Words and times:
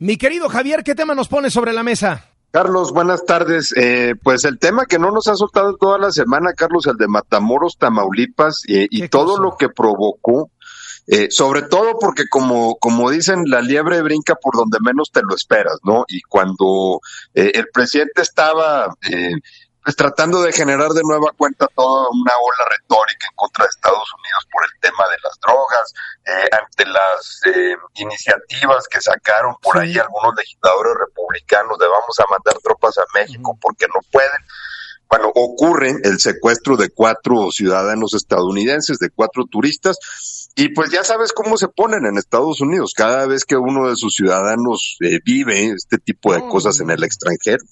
Mi 0.00 0.16
querido 0.16 0.48
Javier, 0.48 0.84
¿qué 0.84 0.94
tema 0.94 1.16
nos 1.16 1.26
pone 1.26 1.50
sobre 1.50 1.72
la 1.72 1.82
mesa? 1.82 2.24
Carlos, 2.52 2.92
buenas 2.92 3.24
tardes. 3.24 3.74
Eh, 3.76 4.14
pues 4.22 4.44
el 4.44 4.60
tema 4.60 4.86
que 4.86 4.98
no 4.98 5.10
nos 5.10 5.26
ha 5.26 5.34
soltado 5.34 5.76
toda 5.76 5.98
la 5.98 6.12
semana, 6.12 6.52
Carlos, 6.52 6.86
el 6.86 6.96
de 6.96 7.08
Matamoros, 7.08 7.78
Tamaulipas, 7.78 8.62
eh, 8.68 8.86
y 8.90 9.08
todo 9.08 9.38
lo 9.38 9.56
que 9.56 9.68
provocó, 9.68 10.52
eh, 11.08 11.32
sobre 11.32 11.62
todo 11.62 11.98
porque 11.98 12.28
como, 12.30 12.76
como 12.76 13.10
dicen, 13.10 13.42
la 13.46 13.60
liebre 13.60 14.00
brinca 14.02 14.36
por 14.36 14.56
donde 14.56 14.78
menos 14.80 15.10
te 15.12 15.22
lo 15.22 15.34
esperas, 15.34 15.78
¿no? 15.82 16.04
Y 16.06 16.20
cuando 16.22 17.00
el 17.34 17.66
presidente 17.72 18.22
estaba 18.22 18.94
pues 19.88 19.96
tratando 19.96 20.42
de 20.42 20.52
generar 20.52 20.90
de 20.90 21.00
nueva 21.02 21.32
cuenta 21.34 21.66
toda 21.74 22.10
una 22.10 22.32
ola 22.36 22.76
retórica 22.76 23.26
en 23.26 23.34
contra 23.34 23.64
de 23.64 23.70
Estados 23.70 24.12
Unidos 24.20 24.46
por 24.52 24.62
el 24.62 24.80
tema 24.82 25.08
de 25.08 25.16
las 25.24 25.40
drogas, 25.40 25.94
eh, 26.26 26.48
ante 26.52 26.84
las 26.84 27.40
eh, 27.46 27.74
iniciativas 27.94 28.86
que 28.86 29.00
sacaron 29.00 29.54
por 29.62 29.78
ahí 29.78 29.96
algunos 29.96 30.34
legisladores 30.36 30.92
republicanos 30.92 31.78
de 31.78 31.86
vamos 31.86 32.20
a 32.20 32.24
mandar 32.28 32.60
tropas 32.62 32.98
a 32.98 33.18
México 33.18 33.56
porque 33.58 33.86
no 33.86 34.00
pueden. 34.12 34.44
Bueno, 35.08 35.32
ocurre 35.34 35.96
el 36.02 36.20
secuestro 36.20 36.76
de 36.76 36.90
cuatro 36.90 37.50
ciudadanos 37.50 38.12
estadounidenses, 38.12 38.98
de 38.98 39.08
cuatro 39.08 39.46
turistas, 39.50 39.96
y 40.54 40.68
pues 40.74 40.90
ya 40.90 41.02
sabes 41.02 41.32
cómo 41.32 41.56
se 41.56 41.68
ponen 41.68 42.04
en 42.04 42.18
Estados 42.18 42.60
Unidos. 42.60 42.92
Cada 42.94 43.26
vez 43.26 43.46
que 43.46 43.56
uno 43.56 43.88
de 43.88 43.96
sus 43.96 44.12
ciudadanos 44.12 44.98
eh, 45.00 45.20
vive 45.24 45.70
este 45.70 45.96
tipo 45.96 46.34
de 46.34 46.46
cosas 46.46 46.78
en 46.80 46.90
el 46.90 47.02
extranjero, 47.04 47.64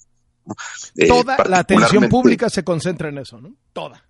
eh, 0.95 1.07
Toda 1.07 1.37
la 1.45 1.59
atención 1.59 2.09
pública 2.09 2.49
se 2.49 2.63
concentra 2.63 3.09
en 3.09 3.17
eso, 3.19 3.39
¿no? 3.39 3.53
Toda. 3.73 4.03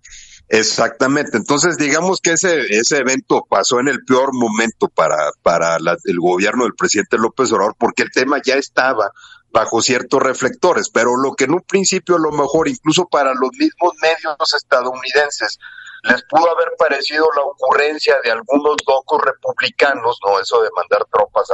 Exactamente. 0.48 1.36
Entonces, 1.36 1.76
digamos 1.76 2.20
que 2.20 2.32
ese, 2.32 2.60
ese 2.70 2.98
evento 2.98 3.46
pasó 3.48 3.80
en 3.80 3.88
el 3.88 4.04
peor 4.04 4.30
momento 4.32 4.88
para, 4.88 5.16
para 5.42 5.76
el 5.76 6.18
gobierno 6.18 6.64
del 6.64 6.74
presidente 6.74 7.18
López 7.18 7.52
Obrador, 7.52 7.76
porque 7.78 8.02
el 8.02 8.10
tema 8.10 8.40
ya 8.42 8.54
estaba 8.54 9.12
bajo 9.50 9.80
ciertos 9.82 10.22
reflectores, 10.22 10.90
pero 10.90 11.16
lo 11.16 11.32
que 11.32 11.44
en 11.44 11.54
un 11.54 11.62
principio 11.62 12.16
a 12.16 12.20
lo 12.20 12.30
mejor 12.32 12.68
incluso 12.68 13.06
para 13.06 13.32
los 13.34 13.50
mismos 13.58 13.94
medios 14.00 14.54
estadounidenses 14.54 15.58
les 16.04 16.22
pudo 16.24 16.50
haber 16.50 16.68
parecido 16.78 17.26
la 17.36 17.42
ocurrencia 17.42 18.16
de 18.22 18.30
algunos 18.30 18.76
locos 18.86 19.20
republicanos, 19.24 20.18
¿no? 20.24 20.40
Eso 20.40 20.62
de 20.62 20.68
mandar 20.76 21.06
tropas 21.12 21.48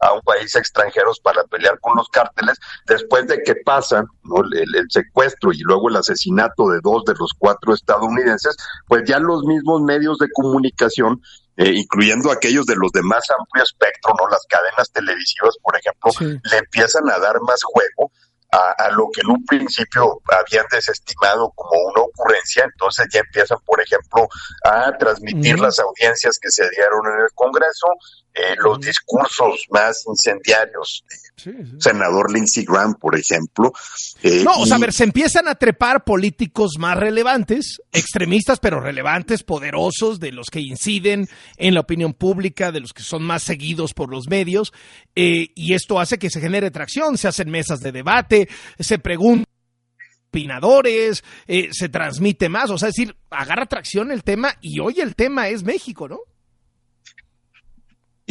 a, 0.00 0.12
un 0.12 0.20
país 0.22 0.54
extranjero 0.56 1.10
para 1.22 1.44
pelear 1.44 1.78
con 1.80 1.96
los 1.96 2.08
cárteles, 2.08 2.58
después 2.86 3.26
de 3.26 3.42
que 3.42 3.54
pasan 3.56 4.06
el, 4.52 4.86
secuestro 4.88 5.52
y 5.52 5.58
luego 5.60 5.88
el 5.88 5.96
asesinato 5.96 6.68
de 6.68 6.80
dos 6.82 7.04
de 7.04 7.14
los 7.18 7.30
cuatro 7.38 7.74
estadounidenses, 7.74 8.56
pues 8.86 9.02
ya 9.06 9.18
los 9.18 9.44
mismos 9.44 9.82
medios 9.82 10.18
de 10.18 10.28
comunicación 10.32 11.20
eh, 11.56 11.72
incluyendo 11.74 12.30
aquellos 12.30 12.64
de 12.64 12.76
los 12.76 12.90
de 12.92 13.02
más 13.02 13.24
amplio 13.38 13.62
espectro, 13.62 14.14
¿no? 14.18 14.28
Las 14.28 14.46
cadenas 14.48 14.90
televisivas, 14.92 15.56
por 15.62 15.76
ejemplo, 15.76 16.10
le 16.20 16.56
empiezan 16.56 17.08
a 17.10 17.18
dar 17.18 17.38
más 17.42 17.60
juego 17.62 18.10
a, 18.52 18.90
lo 18.90 19.08
que 19.12 19.20
en 19.20 19.30
un 19.30 19.44
principio 19.44 20.20
habían 20.26 20.66
desestimado 20.70 21.52
como 21.54 21.70
una 21.92 22.02
ocurrencia, 22.02 22.64
entonces 22.64 23.06
ya 23.12 23.20
empiezan, 23.20 23.58
por 23.64 23.80
ejemplo, 23.80 24.28
a 24.64 24.96
transmitir 24.98 25.58
las 25.60 25.78
audiencias 25.78 26.38
que 26.40 26.50
se 26.50 26.68
dieron 26.70 27.06
en 27.06 27.20
el 27.20 27.32
Congreso, 27.34 27.86
eh, 28.34 28.54
los 28.58 28.80
discursos 28.80 29.66
más 29.70 30.04
incendiarios 30.06 31.04
senador 31.78 32.32
Lindsey 32.32 32.64
Graham, 32.64 32.94
por 32.94 33.18
ejemplo. 33.18 33.72
Eh, 34.22 34.42
no, 34.44 34.60
o 34.60 34.66
sea, 34.66 34.76
a 34.76 34.78
ver, 34.78 34.92
se 34.92 35.04
empiezan 35.04 35.48
a 35.48 35.54
trepar 35.54 36.04
políticos 36.04 36.72
más 36.78 36.96
relevantes, 36.96 37.80
extremistas, 37.92 38.58
pero 38.60 38.80
relevantes, 38.80 39.42
poderosos, 39.42 40.20
de 40.20 40.32
los 40.32 40.48
que 40.50 40.60
inciden 40.60 41.28
en 41.56 41.74
la 41.74 41.80
opinión 41.80 42.12
pública, 42.12 42.72
de 42.72 42.80
los 42.80 42.92
que 42.92 43.02
son 43.02 43.22
más 43.22 43.42
seguidos 43.42 43.94
por 43.94 44.10
los 44.10 44.28
medios, 44.28 44.72
eh, 45.14 45.48
y 45.54 45.74
esto 45.74 46.00
hace 46.00 46.18
que 46.18 46.30
se 46.30 46.40
genere 46.40 46.70
tracción, 46.70 47.18
se 47.18 47.28
hacen 47.28 47.50
mesas 47.50 47.80
de 47.80 47.92
debate, 47.92 48.48
se 48.78 48.98
preguntan 48.98 49.46
opinadores, 50.30 51.24
eh, 51.48 51.70
se 51.72 51.88
transmite 51.88 52.48
más, 52.48 52.70
o 52.70 52.78
sea, 52.78 52.88
es 52.88 52.94
decir, 52.94 53.16
agarra 53.30 53.66
tracción 53.66 54.12
el 54.12 54.22
tema 54.22 54.54
y 54.60 54.78
hoy 54.78 55.00
el 55.00 55.16
tema 55.16 55.48
es 55.48 55.64
México, 55.64 56.08
¿no? 56.08 56.20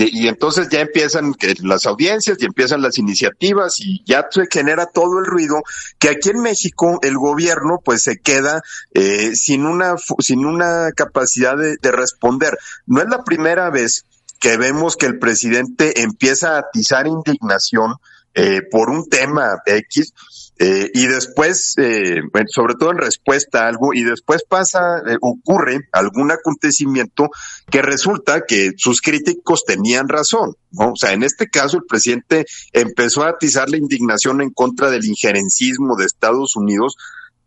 Y, 0.08 0.30
entonces 0.30 0.70
ya 0.70 0.80
empiezan 0.80 1.34
las 1.62 1.86
audiencias 1.86 2.38
y 2.40 2.46
empiezan 2.46 2.82
las 2.82 2.98
iniciativas 2.98 3.82
y 3.82 4.02
ya 4.06 4.26
se 4.32 4.48
genera 4.50 4.86
todo 4.86 5.20
el 5.20 5.26
ruido 5.26 5.62
que 5.98 6.10
aquí 6.10 6.30
en 6.30 6.40
México 6.40 7.00
el 7.02 7.18
gobierno 7.18 7.82
pues 7.84 8.04
se 8.04 8.18
queda 8.20 8.62
eh, 8.94 9.36
sin 9.36 9.66
una 9.66 9.96
sin 10.20 10.46
una 10.46 10.94
capacidad 10.94 11.58
de, 11.58 11.76
de 11.82 11.92
responder. 11.92 12.58
No 12.86 13.02
es 13.02 13.10
la 13.10 13.26
primera 13.26 13.70
vez 13.70 14.06
que 14.40 14.56
vemos 14.56 14.96
que 14.96 15.06
el 15.06 15.20
presidente 15.20 16.02
empieza 16.02 16.56
a 16.56 16.60
atizar 16.60 17.06
indignación 17.06 17.96
eh, 18.34 18.62
por 18.70 18.90
un 18.90 19.08
tema 19.08 19.62
X 19.66 20.14
eh, 20.62 20.92
y 20.94 21.08
después, 21.08 21.74
eh, 21.78 22.20
sobre 22.48 22.76
todo 22.76 22.92
en 22.92 22.98
respuesta 22.98 23.64
a 23.64 23.70
algo, 23.70 23.94
y 23.94 24.04
después 24.04 24.44
pasa, 24.48 24.98
eh, 25.08 25.16
ocurre 25.22 25.88
algún 25.94 26.32
acontecimiento 26.32 27.30
que 27.72 27.82
resulta 27.82 28.44
que 28.46 28.72
sus 28.76 29.02
críticos 29.02 29.64
tenían 29.64 30.10
razón, 30.10 30.58
¿no? 30.72 30.92
O 30.92 30.96
sea, 30.98 31.14
en 31.14 31.24
este 31.24 31.50
caso 31.50 31.78
el 31.78 31.86
presidente 31.88 32.46
empezó 32.74 33.24
a 33.24 33.30
atizar 33.30 33.70
la 33.70 33.78
indignación 33.78 34.42
en 34.42 34.50
contra 34.50 34.92
del 34.92 35.06
injerencismo 35.06 35.96
de 35.96 36.06
Estados 36.06 36.58
Unidos, 36.58 36.98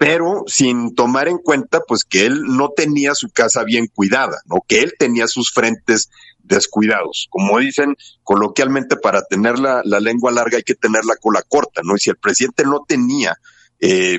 pero 0.03 0.43
sin 0.49 0.97
tomar 0.97 1.29
en 1.29 1.39
cuenta 1.39 1.79
pues 1.87 2.03
que 2.03 2.27
él 2.27 2.43
no 2.43 2.71
tenía 2.71 3.15
su 3.15 3.31
casa 3.31 3.63
bien 3.63 3.87
cuidada, 3.87 4.41
¿no? 4.47 4.57
Que 4.67 4.81
él 4.81 4.95
tenía 4.99 5.29
sus 5.29 5.53
frentes 5.53 6.11
descuidados. 6.43 7.29
Como 7.31 7.61
dicen 7.61 7.95
coloquialmente, 8.25 8.97
para 8.97 9.23
tener 9.23 9.61
la, 9.61 9.81
lengua 10.01 10.33
larga 10.33 10.57
hay 10.57 10.65
que 10.65 10.75
tener 10.75 11.05
la 11.05 11.15
cola 11.15 11.43
corta, 11.49 11.83
¿no? 11.85 11.95
Y 11.95 12.01
si 12.01 12.11
el 12.11 12.17
presidente 12.17 12.65
no 12.65 12.85
tenía, 12.85 13.37
eh, 13.79 14.19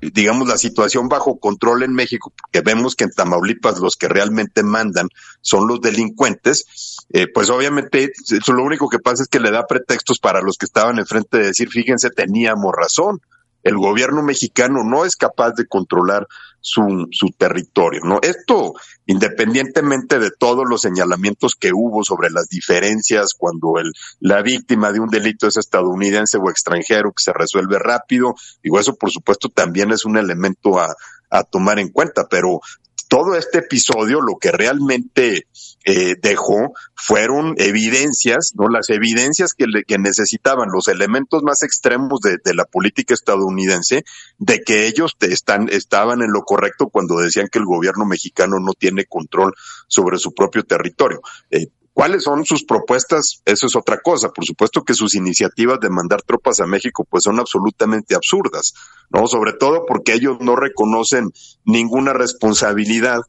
digamos, 0.00 0.48
la 0.48 0.56
situación 0.56 1.10
bajo 1.10 1.38
control 1.38 1.82
en 1.82 1.92
México, 1.92 2.32
porque 2.34 2.62
vemos 2.62 2.96
que 2.96 3.04
en 3.04 3.10
Tamaulipas 3.10 3.80
los 3.80 3.96
que 3.96 4.08
realmente 4.08 4.62
mandan 4.62 5.10
son 5.42 5.68
los 5.68 5.82
delincuentes, 5.82 7.04
eh, 7.12 7.26
pues 7.30 7.50
obviamente 7.50 8.12
eso 8.30 8.52
lo 8.54 8.64
único 8.64 8.88
que 8.88 8.98
pasa 8.98 9.24
es 9.24 9.28
que 9.28 9.40
le 9.40 9.50
da 9.50 9.66
pretextos 9.66 10.20
para 10.20 10.40
los 10.40 10.56
que 10.56 10.64
estaban 10.64 10.98
enfrente 10.98 11.36
de 11.36 11.48
decir, 11.48 11.68
fíjense, 11.68 12.08
teníamos 12.08 12.72
razón 12.74 13.20
el 13.62 13.76
gobierno 13.76 14.22
mexicano 14.22 14.84
no 14.84 15.04
es 15.04 15.16
capaz 15.16 15.52
de 15.52 15.66
controlar 15.66 16.26
su, 16.60 17.08
su 17.10 17.30
territorio, 17.36 18.00
¿no? 18.04 18.18
Esto, 18.22 18.74
independientemente 19.06 20.18
de 20.18 20.30
todos 20.30 20.64
los 20.68 20.82
señalamientos 20.82 21.54
que 21.54 21.72
hubo 21.72 22.04
sobre 22.04 22.30
las 22.30 22.48
diferencias 22.48 23.34
cuando 23.36 23.78
el, 23.78 23.92
la 24.20 24.42
víctima 24.42 24.92
de 24.92 25.00
un 25.00 25.08
delito 25.08 25.46
es 25.46 25.56
estadounidense 25.56 26.38
o 26.38 26.50
extranjero 26.50 27.12
que 27.12 27.22
se 27.22 27.32
resuelve 27.32 27.78
rápido, 27.78 28.34
digo, 28.62 28.80
eso 28.80 28.94
por 28.96 29.10
supuesto 29.10 29.48
también 29.48 29.92
es 29.92 30.04
un 30.04 30.16
elemento 30.16 30.78
a, 30.78 30.94
a 31.30 31.44
tomar 31.44 31.78
en 31.78 31.90
cuenta, 31.90 32.26
pero 32.28 32.60
todo 33.08 33.34
este 33.34 33.58
episodio 33.58 34.20
lo 34.20 34.36
que 34.36 34.52
realmente 34.52 35.46
eh, 35.84 36.16
dejó 36.20 36.74
fueron 36.94 37.54
evidencias, 37.56 38.52
¿no? 38.54 38.68
Las 38.68 38.90
evidencias 38.90 39.54
que, 39.56 39.64
que 39.86 39.98
necesitaban 39.98 40.68
los 40.70 40.88
elementos 40.88 41.42
más 41.42 41.62
extremos 41.62 42.20
de, 42.20 42.38
la 42.54 42.66
política 42.66 43.14
estadounidense 43.14 44.04
de 44.36 44.62
que 44.62 44.86
ellos 44.86 45.16
están, 45.20 45.68
estaban 45.70 46.20
en 46.22 46.32
lo 46.32 46.42
correcto 46.42 46.88
cuando 46.88 47.16
decían 47.16 47.48
que 47.50 47.58
el 47.58 47.64
gobierno 47.64 48.04
mexicano 48.04 48.58
no 48.60 48.74
tiene 48.74 49.06
control 49.06 49.54
sobre 49.86 50.18
su 50.18 50.34
propio 50.34 50.64
territorio. 50.64 51.22
Eh, 51.50 51.68
¿Cuáles 51.98 52.22
son 52.22 52.46
sus 52.46 52.62
propuestas? 52.62 53.42
Eso 53.44 53.66
es 53.66 53.74
otra 53.74 53.98
cosa. 53.98 54.28
Por 54.28 54.44
supuesto 54.44 54.84
que 54.84 54.94
sus 54.94 55.16
iniciativas 55.16 55.80
de 55.80 55.90
mandar 55.90 56.22
tropas 56.22 56.60
a 56.60 56.66
México 56.68 57.04
pues 57.04 57.24
son 57.24 57.40
absolutamente 57.40 58.14
absurdas, 58.14 58.72
¿no? 59.10 59.26
Sobre 59.26 59.52
todo 59.54 59.84
porque 59.84 60.12
ellos 60.14 60.36
no 60.38 60.54
reconocen 60.54 61.32
ninguna 61.64 62.12
responsabilidad 62.12 63.22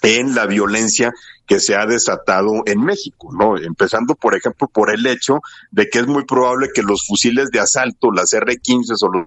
en 0.00 0.34
la 0.34 0.46
violencia 0.46 1.12
que 1.46 1.60
se 1.60 1.76
ha 1.76 1.84
desatado 1.84 2.62
en 2.64 2.80
México, 2.80 3.28
¿no? 3.38 3.58
Empezando, 3.58 4.14
por 4.14 4.34
ejemplo, 4.34 4.66
por 4.66 4.90
el 4.90 5.04
hecho 5.04 5.40
de 5.70 5.90
que 5.90 5.98
es 5.98 6.06
muy 6.06 6.24
probable 6.24 6.70
que 6.74 6.82
los 6.82 7.06
fusiles 7.06 7.50
de 7.50 7.60
asalto, 7.60 8.10
las 8.12 8.32
R-15 8.32 8.96
o 9.02 9.12
los 9.12 9.26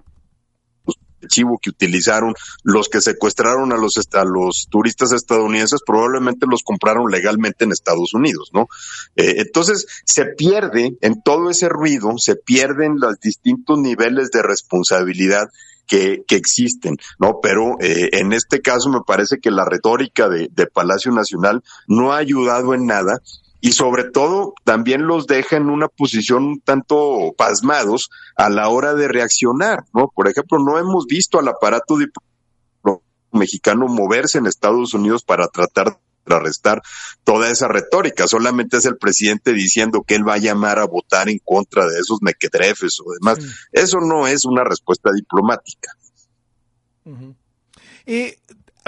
archivo 1.28 1.58
que 1.62 1.70
utilizaron 1.70 2.34
los 2.64 2.88
que 2.88 3.00
secuestraron 3.00 3.72
a 3.72 3.76
los, 3.76 3.94
a 4.14 4.24
los 4.24 4.66
turistas 4.70 5.12
estadounidenses 5.12 5.80
probablemente 5.86 6.46
los 6.48 6.62
compraron 6.62 7.10
legalmente 7.10 7.64
en 7.64 7.72
Estados 7.72 8.14
Unidos, 8.14 8.50
¿no? 8.52 8.68
Eh, 9.16 9.34
entonces 9.38 9.86
se 10.04 10.24
pierde 10.24 10.96
en 11.00 11.22
todo 11.22 11.50
ese 11.50 11.68
ruido, 11.68 12.16
se 12.16 12.36
pierden 12.36 12.96
los 12.98 13.20
distintos 13.20 13.78
niveles 13.78 14.30
de 14.30 14.42
responsabilidad 14.42 15.48
que, 15.86 16.22
que, 16.26 16.36
existen, 16.36 16.96
¿no? 17.18 17.40
Pero 17.42 17.76
eh, 17.80 18.10
en 18.12 18.32
este 18.32 18.60
caso 18.60 18.90
me 18.90 19.00
parece 19.06 19.38
que 19.38 19.50
la 19.50 19.64
retórica 19.64 20.28
de, 20.28 20.48
de 20.52 20.66
Palacio 20.66 21.12
Nacional 21.12 21.62
no 21.86 22.12
ha 22.12 22.18
ayudado 22.18 22.74
en 22.74 22.86
nada 22.86 23.20
y 23.60 23.72
sobre 23.72 24.04
todo 24.04 24.54
también 24.64 25.06
los 25.06 25.26
deja 25.26 25.56
en 25.56 25.68
una 25.68 25.88
posición 25.88 26.44
un 26.44 26.60
tanto 26.60 27.34
pasmados 27.36 28.10
a 28.36 28.48
la 28.48 28.68
hora 28.68 28.94
de 28.94 29.08
reaccionar, 29.08 29.84
¿no? 29.92 30.12
Por 30.14 30.28
ejemplo, 30.28 30.58
no 30.58 30.78
hemos 30.78 31.06
visto 31.06 31.38
al 31.38 31.48
aparato 31.48 31.96
mexicano 33.32 33.86
moverse 33.88 34.38
en 34.38 34.46
Estados 34.46 34.94
Unidos 34.94 35.22
para 35.22 35.48
tratar 35.48 35.98
contrarrestar 36.28 36.82
toda 37.24 37.50
esa 37.50 37.68
retórica. 37.68 38.28
Solamente 38.28 38.76
es 38.76 38.84
el 38.84 38.98
presidente 38.98 39.52
diciendo 39.52 40.04
que 40.06 40.14
él 40.14 40.28
va 40.28 40.34
a 40.34 40.38
llamar 40.38 40.78
a 40.78 40.86
votar 40.86 41.28
en 41.28 41.38
contra 41.38 41.86
de 41.86 41.98
esos 41.98 42.18
mequetrefes 42.20 42.98
o 43.04 43.12
demás. 43.12 43.38
Eso 43.72 43.98
no 44.00 44.26
es 44.26 44.44
una 44.44 44.62
respuesta 44.64 45.10
diplomática. 45.12 45.92
Eh, 48.04 48.38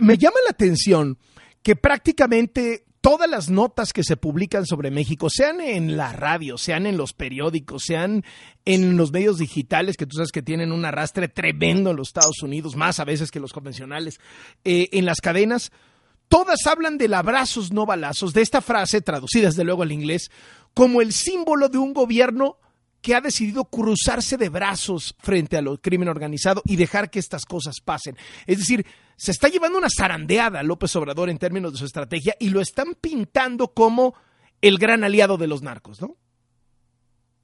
me 0.02 0.18
llama 0.18 0.36
la 0.44 0.50
atención 0.50 1.18
que 1.62 1.76
prácticamente 1.76 2.84
todas 3.00 3.28
las 3.28 3.48
notas 3.48 3.92
que 3.92 4.04
se 4.04 4.16
publican 4.16 4.66
sobre 4.66 4.90
México, 4.90 5.28
sean 5.30 5.60
en 5.60 5.96
la 5.96 6.12
radio, 6.12 6.58
sean 6.58 6.86
en 6.86 6.96
los 6.96 7.12
periódicos, 7.12 7.84
sean 7.86 8.24
en 8.64 8.96
los 8.96 9.12
medios 9.12 9.38
digitales, 9.38 9.96
que 9.96 10.06
tú 10.06 10.16
sabes 10.16 10.32
que 10.32 10.42
tienen 10.42 10.72
un 10.72 10.84
arrastre 10.84 11.28
tremendo 11.28 11.90
en 11.90 11.96
los 11.96 12.08
Estados 12.08 12.42
Unidos, 12.42 12.76
más 12.76 13.00
a 13.00 13.04
veces 13.04 13.30
que 13.30 13.40
los 13.40 13.52
convencionales, 13.52 14.20
eh, 14.64 14.88
en 14.92 15.06
las 15.06 15.20
cadenas, 15.20 15.72
todas 16.28 16.66
hablan 16.66 16.98
del 16.98 17.14
abrazos 17.14 17.72
no 17.72 17.86
balazos, 17.86 18.34
de 18.34 18.42
esta 18.42 18.60
frase, 18.60 19.00
traducida 19.00 19.48
desde 19.48 19.64
luego 19.64 19.82
al 19.82 19.92
inglés, 19.92 20.30
como 20.74 21.00
el 21.00 21.12
símbolo 21.12 21.68
de 21.68 21.78
un 21.78 21.94
gobierno 21.94 22.58
que 23.00 23.14
ha 23.14 23.20
decidido 23.20 23.64
cruzarse 23.64 24.36
de 24.36 24.48
brazos 24.48 25.14
frente 25.18 25.56
al 25.56 25.80
crimen 25.80 26.08
organizado 26.08 26.62
y 26.64 26.76
dejar 26.76 27.10
que 27.10 27.18
estas 27.18 27.44
cosas 27.44 27.80
pasen. 27.84 28.16
Es 28.46 28.58
decir, 28.58 28.84
se 29.16 29.30
está 29.30 29.48
llevando 29.48 29.78
una 29.78 29.88
zarandeada 29.90 30.62
López 30.62 30.94
Obrador 30.96 31.30
en 31.30 31.38
términos 31.38 31.72
de 31.72 31.78
su 31.78 31.84
estrategia 31.84 32.34
y 32.38 32.50
lo 32.50 32.60
están 32.60 32.94
pintando 33.00 33.68
como 33.68 34.14
el 34.60 34.78
gran 34.78 35.04
aliado 35.04 35.36
de 35.36 35.46
los 35.46 35.62
narcos, 35.62 36.00
¿no? 36.00 36.16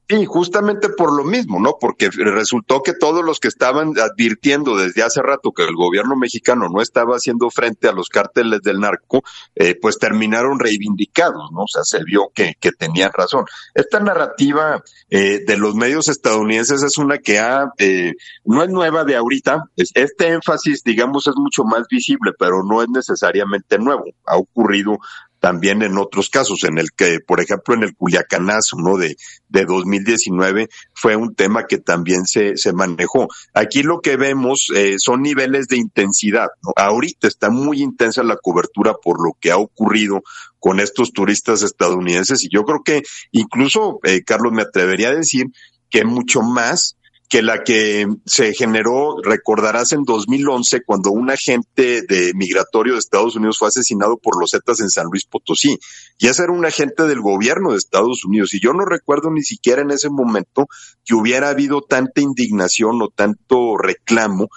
Sí, 0.08 0.24
justamente 0.24 0.88
por 0.88 1.12
lo 1.12 1.24
mismo, 1.24 1.58
¿no? 1.58 1.78
Porque 1.80 2.10
resultó 2.10 2.80
que 2.80 2.92
todos 2.92 3.24
los 3.24 3.40
que 3.40 3.48
estaban 3.48 3.92
advirtiendo 3.98 4.76
desde 4.76 5.02
hace 5.02 5.20
rato 5.20 5.50
que 5.50 5.64
el 5.64 5.74
gobierno 5.74 6.14
mexicano 6.14 6.68
no 6.68 6.80
estaba 6.80 7.16
haciendo 7.16 7.50
frente 7.50 7.88
a 7.88 7.92
los 7.92 8.08
cárteles 8.08 8.62
del 8.62 8.78
narco, 8.78 9.24
eh, 9.56 9.76
pues 9.80 9.98
terminaron 9.98 10.60
reivindicados, 10.60 11.50
¿no? 11.50 11.62
O 11.62 11.68
sea, 11.68 11.82
se 11.82 12.04
vio 12.04 12.30
que, 12.32 12.54
que 12.60 12.70
tenían 12.70 13.10
razón. 13.12 13.46
Esta 13.74 13.98
narrativa 13.98 14.80
eh, 15.10 15.40
de 15.44 15.56
los 15.56 15.74
medios 15.74 16.06
estadounidenses 16.06 16.84
es 16.84 16.98
una 16.98 17.18
que 17.18 17.40
ha, 17.40 17.72
eh, 17.78 18.12
no 18.44 18.62
es 18.62 18.68
nueva 18.68 19.02
de 19.02 19.16
ahorita, 19.16 19.64
este 19.74 20.28
énfasis, 20.28 20.84
digamos, 20.84 21.26
es 21.26 21.34
mucho 21.34 21.64
más 21.64 21.82
visible, 21.90 22.30
pero 22.38 22.62
no 22.62 22.80
es 22.80 22.88
necesariamente 22.88 23.76
nuevo. 23.78 24.04
Ha 24.24 24.36
ocurrido 24.36 24.98
también 25.46 25.82
en 25.82 25.96
otros 25.96 26.28
casos, 26.28 26.64
en 26.64 26.76
el 26.76 26.90
que, 26.90 27.20
por 27.20 27.40
ejemplo, 27.40 27.76
en 27.76 27.84
el 27.84 27.94
Culiacanazo, 27.94 28.78
¿no? 28.78 28.96
De, 28.96 29.16
de 29.48 29.64
2019 29.64 30.68
fue 30.92 31.14
un 31.14 31.36
tema 31.36 31.68
que 31.68 31.78
también 31.78 32.26
se, 32.26 32.56
se 32.56 32.72
manejó. 32.72 33.28
Aquí 33.54 33.84
lo 33.84 34.00
que 34.00 34.16
vemos 34.16 34.72
eh, 34.74 34.96
son 34.98 35.22
niveles 35.22 35.68
de 35.68 35.76
intensidad. 35.76 36.48
Ahorita 36.74 37.28
está 37.28 37.48
muy 37.48 37.80
intensa 37.80 38.24
la 38.24 38.38
cobertura 38.38 38.94
por 39.00 39.24
lo 39.24 39.36
que 39.40 39.52
ha 39.52 39.56
ocurrido 39.56 40.24
con 40.58 40.80
estos 40.80 41.12
turistas 41.12 41.62
estadounidenses 41.62 42.42
y 42.42 42.48
yo 42.50 42.64
creo 42.64 42.82
que 42.84 43.04
incluso, 43.30 44.00
eh, 44.02 44.24
Carlos, 44.24 44.52
me 44.52 44.62
atrevería 44.62 45.10
a 45.10 45.14
decir 45.14 45.46
que 45.90 46.04
mucho 46.04 46.42
más 46.42 46.96
que 47.28 47.42
la 47.42 47.64
que 47.64 48.06
se 48.24 48.54
generó, 48.54 49.16
recordarás, 49.22 49.92
en 49.92 50.04
2011, 50.04 50.82
cuando 50.84 51.10
un 51.10 51.30
agente 51.30 52.02
de 52.02 52.32
migratorio 52.34 52.92
de 52.92 53.00
Estados 53.00 53.36
Unidos 53.36 53.58
fue 53.58 53.68
asesinado 53.68 54.16
por 54.16 54.38
los 54.40 54.50
Zetas 54.50 54.80
en 54.80 54.90
San 54.90 55.06
Luis 55.06 55.26
Potosí. 55.26 55.78
Y 56.18 56.28
ese 56.28 56.44
era 56.44 56.52
un 56.52 56.64
agente 56.64 57.04
del 57.04 57.20
gobierno 57.20 57.72
de 57.72 57.78
Estados 57.78 58.24
Unidos. 58.24 58.54
Y 58.54 58.60
yo 58.60 58.72
no 58.72 58.84
recuerdo 58.84 59.30
ni 59.30 59.42
siquiera 59.42 59.82
en 59.82 59.90
ese 59.90 60.08
momento 60.08 60.68
que 61.04 61.14
hubiera 61.14 61.48
habido 61.48 61.82
tanta 61.82 62.20
indignación 62.20 63.02
o 63.02 63.08
tanto 63.08 63.76
reclamo 63.76 64.48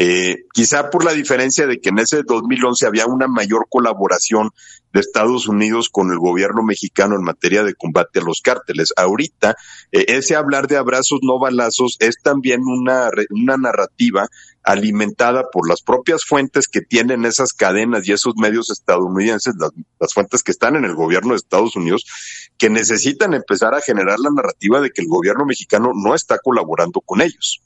eh, 0.00 0.44
quizá 0.52 0.90
por 0.90 1.04
la 1.04 1.12
diferencia 1.12 1.66
de 1.66 1.80
que 1.80 1.88
en 1.88 1.98
ese 1.98 2.22
2011 2.22 2.86
había 2.86 3.06
una 3.06 3.26
mayor 3.26 3.66
colaboración 3.68 4.50
de 4.92 5.00
Estados 5.00 5.48
Unidos 5.48 5.88
con 5.90 6.12
el 6.12 6.18
gobierno 6.20 6.62
mexicano 6.62 7.16
en 7.16 7.24
materia 7.24 7.64
de 7.64 7.74
combate 7.74 8.20
a 8.20 8.22
los 8.22 8.40
cárteles. 8.40 8.92
Ahorita, 8.96 9.56
eh, 9.90 10.04
ese 10.06 10.36
hablar 10.36 10.68
de 10.68 10.76
abrazos 10.76 11.18
no 11.22 11.40
balazos 11.40 11.96
es 11.98 12.14
también 12.22 12.60
una, 12.62 13.10
una 13.30 13.56
narrativa 13.56 14.28
alimentada 14.62 15.50
por 15.50 15.68
las 15.68 15.82
propias 15.82 16.24
fuentes 16.24 16.68
que 16.68 16.80
tienen 16.80 17.24
esas 17.24 17.52
cadenas 17.52 18.06
y 18.06 18.12
esos 18.12 18.34
medios 18.36 18.70
estadounidenses, 18.70 19.56
las, 19.58 19.72
las, 19.98 20.14
fuentes 20.14 20.44
que 20.44 20.52
están 20.52 20.76
en 20.76 20.84
el 20.84 20.94
gobierno 20.94 21.30
de 21.30 21.38
Estados 21.38 21.74
Unidos, 21.74 22.04
que 22.56 22.70
necesitan 22.70 23.34
empezar 23.34 23.74
a 23.74 23.80
generar 23.80 24.20
la 24.20 24.30
narrativa 24.30 24.80
de 24.80 24.90
que 24.90 25.02
el 25.02 25.08
gobierno 25.08 25.44
mexicano 25.44 25.90
no 25.92 26.14
está 26.14 26.38
colaborando 26.38 27.00
con 27.00 27.20
ellos. 27.20 27.62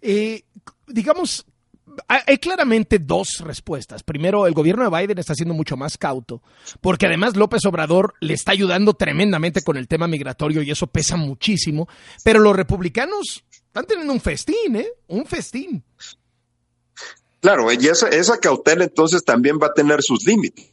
Eh, 0.00 0.42
digamos, 0.86 1.46
hay 2.08 2.38
claramente 2.38 2.98
dos 2.98 3.38
respuestas. 3.40 4.02
Primero, 4.02 4.46
el 4.46 4.54
gobierno 4.54 4.88
de 4.88 4.96
Biden 4.96 5.18
está 5.18 5.34
siendo 5.34 5.54
mucho 5.54 5.76
más 5.76 5.96
cauto, 5.96 6.42
porque 6.80 7.06
además 7.06 7.36
López 7.36 7.64
Obrador 7.64 8.14
le 8.20 8.34
está 8.34 8.52
ayudando 8.52 8.94
tremendamente 8.94 9.62
con 9.62 9.76
el 9.76 9.88
tema 9.88 10.06
migratorio 10.06 10.62
y 10.62 10.70
eso 10.70 10.86
pesa 10.86 11.16
muchísimo. 11.16 11.88
Pero 12.24 12.40
los 12.40 12.54
republicanos 12.54 13.44
están 13.50 13.86
teniendo 13.86 14.12
un 14.12 14.20
festín, 14.20 14.76
¿eh? 14.76 14.88
Un 15.08 15.26
festín. 15.26 15.84
Claro, 17.40 17.70
y 17.72 17.86
esa, 17.86 18.08
esa 18.08 18.38
cautela 18.38 18.84
entonces 18.84 19.24
también 19.24 19.58
va 19.62 19.68
a 19.68 19.74
tener 19.74 20.02
sus 20.02 20.24
límites. 20.26 20.72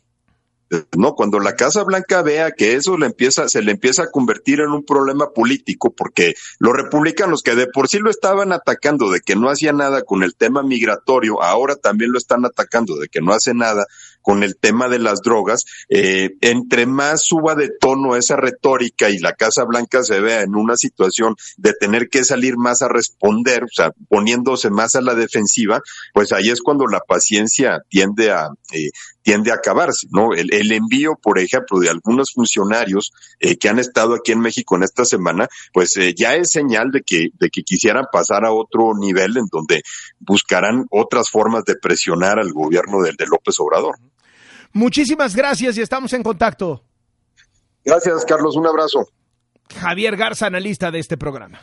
¿No? 0.98 1.14
Cuando 1.16 1.40
la 1.40 1.56
Casa 1.56 1.84
Blanca 1.84 2.22
vea 2.22 2.52
que 2.52 2.76
eso 2.76 2.98
le 2.98 3.06
empieza, 3.06 3.48
se 3.48 3.62
le 3.62 3.72
empieza 3.72 4.04
a 4.04 4.12
convertir 4.12 4.60
en 4.60 4.72
un 4.72 4.84
problema 4.84 5.32
político, 5.32 5.94
porque 5.96 6.34
los 6.60 6.74
republicanos 6.74 7.44
que 7.44 7.56
de 7.56 7.68
por 7.68 7.88
sí 7.88 8.00
lo 8.00 8.10
estaban 8.10 8.52
atacando 8.52 9.10
de 9.10 9.22
que 9.22 9.36
no 9.36 9.50
hacía 9.50 9.74
nada 9.74 10.04
con 10.04 10.24
el 10.24 10.36
tema 10.36 10.64
migratorio, 10.64 11.42
ahora 11.42 11.76
también 11.76 12.12
lo 12.12 12.18
están 12.18 12.46
atacando 12.46 12.98
de 12.98 13.08
que 13.08 13.22
no 13.22 13.34
hace 13.34 13.54
nada 13.54 13.86
con 14.24 14.42
el 14.42 14.56
tema 14.56 14.88
de 14.88 15.00
las 15.00 15.22
drogas, 15.22 15.66
eh, 15.90 16.32
entre 16.42 16.86
más 16.86 17.26
suba 17.26 17.56
de 17.56 17.70
tono 17.80 18.16
esa 18.16 18.38
retórica 18.38 19.10
y 19.10 19.20
la 19.20 19.34
Casa 19.34 19.66
Blanca 19.66 20.02
se 20.04 20.22
vea 20.22 20.42
en 20.42 20.56
una 20.56 20.78
situación 20.78 21.36
de 21.58 21.74
tener 21.74 22.08
que 22.10 22.24
salir 22.24 22.56
más 22.58 22.82
a 22.82 22.88
responder, 22.88 23.66
o 23.66 23.72
sea, 23.72 23.92
poniéndose 24.08 24.70
más 24.70 24.96
a 24.96 25.02
la 25.02 25.14
defensiva, 25.14 25.82
pues 26.14 26.32
ahí 26.32 26.50
es 26.50 26.62
cuando 26.62 26.88
la 26.88 27.02
paciencia 27.02 27.82
tiende 27.90 28.32
a, 28.32 28.48
eh, 28.72 28.92
tiende 29.24 29.52
a 29.52 29.56
acabarse, 29.56 30.08
¿no? 30.12 30.34
El, 30.34 30.54
el, 30.54 30.72
envío, 30.72 31.16
por 31.16 31.40
ejemplo, 31.40 31.80
de 31.80 31.90
algunos 31.90 32.32
funcionarios 32.34 33.12
eh, 33.40 33.58
que 33.58 33.70
han 33.70 33.80
estado 33.80 34.14
aquí 34.14 34.34
en 34.34 34.42
México 34.42 34.76
en 34.76 34.84
esta 34.84 35.06
semana, 35.06 35.48
pues 35.74 35.98
eh, 35.98 36.14
ya 36.16 36.36
es 36.36 36.52
señal 36.52 36.92
de 36.92 37.02
que, 37.02 37.30
de 37.34 37.50
que 37.50 37.64
quisieran 37.64 38.06
pasar 38.12 38.46
a 38.46 38.52
otro 38.52 38.94
nivel 38.96 39.38
en 39.38 39.46
donde 39.52 39.82
buscarán 40.20 40.86
otras 40.92 41.30
formas 41.30 41.64
de 41.66 41.76
presionar 41.76 42.38
al 42.38 42.52
gobierno 42.52 43.02
de, 43.02 43.14
de 43.18 43.26
López 43.26 43.56
Obrador. 43.60 43.96
Muchísimas 44.74 45.36
gracias 45.36 45.78
y 45.78 45.82
estamos 45.82 46.14
en 46.14 46.24
contacto. 46.24 46.84
Gracias, 47.86 48.26
Carlos. 48.26 48.56
Un 48.56 48.68
abrazo. 48.68 49.08
Javier 49.80 50.16
Garza, 50.18 50.48
analista 50.48 50.92
de 50.92 51.00
este 51.00 51.18
programa. 51.18 51.62